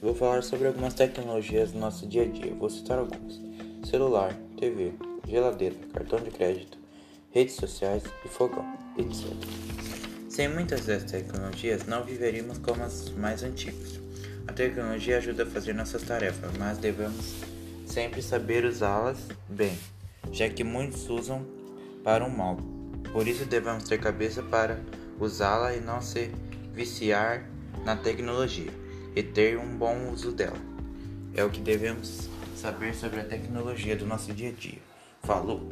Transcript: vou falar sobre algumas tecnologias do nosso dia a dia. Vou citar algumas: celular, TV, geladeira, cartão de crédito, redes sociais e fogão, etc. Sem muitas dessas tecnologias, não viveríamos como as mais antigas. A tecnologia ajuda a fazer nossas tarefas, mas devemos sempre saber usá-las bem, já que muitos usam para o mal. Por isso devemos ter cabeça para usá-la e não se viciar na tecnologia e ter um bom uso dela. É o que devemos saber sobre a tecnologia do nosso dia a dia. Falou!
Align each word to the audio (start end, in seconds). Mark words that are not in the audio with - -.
vou 0.00 0.14
falar 0.14 0.42
sobre 0.42 0.68
algumas 0.68 0.94
tecnologias 0.94 1.72
do 1.72 1.78
nosso 1.78 2.06
dia 2.06 2.22
a 2.22 2.26
dia. 2.26 2.54
Vou 2.54 2.70
citar 2.70 2.98
algumas: 2.98 3.38
celular, 3.84 4.34
TV, 4.58 4.92
geladeira, 5.28 5.74
cartão 5.92 6.18
de 6.18 6.30
crédito, 6.30 6.78
redes 7.30 7.56
sociais 7.56 8.02
e 8.24 8.28
fogão, 8.28 8.64
etc. 8.96 9.26
Sem 10.28 10.48
muitas 10.48 10.86
dessas 10.86 11.10
tecnologias, 11.10 11.86
não 11.86 12.04
viveríamos 12.04 12.58
como 12.58 12.82
as 12.82 13.10
mais 13.10 13.42
antigas. 13.42 14.00
A 14.46 14.52
tecnologia 14.52 15.18
ajuda 15.18 15.42
a 15.42 15.46
fazer 15.46 15.74
nossas 15.74 16.02
tarefas, 16.02 16.50
mas 16.58 16.78
devemos 16.78 17.34
sempre 17.86 18.22
saber 18.22 18.64
usá-las 18.64 19.18
bem, 19.48 19.76
já 20.32 20.48
que 20.48 20.64
muitos 20.64 21.08
usam 21.10 21.44
para 22.02 22.24
o 22.24 22.30
mal. 22.30 22.56
Por 23.12 23.28
isso 23.28 23.44
devemos 23.44 23.84
ter 23.84 24.00
cabeça 24.00 24.42
para 24.42 24.80
usá-la 25.18 25.74
e 25.74 25.80
não 25.80 26.00
se 26.00 26.30
viciar 26.72 27.44
na 27.84 27.96
tecnologia 27.96 28.70
e 29.14 29.22
ter 29.22 29.58
um 29.58 29.76
bom 29.76 30.10
uso 30.10 30.32
dela. 30.32 30.58
É 31.34 31.44
o 31.44 31.50
que 31.50 31.60
devemos 31.60 32.28
saber 32.56 32.94
sobre 32.94 33.20
a 33.20 33.24
tecnologia 33.24 33.96
do 33.96 34.06
nosso 34.06 34.32
dia 34.32 34.50
a 34.50 34.52
dia. 34.52 34.78
Falou! 35.22 35.68